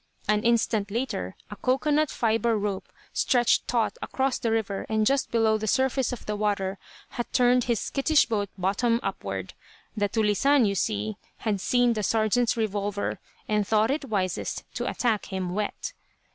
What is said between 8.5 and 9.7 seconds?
bottom upward.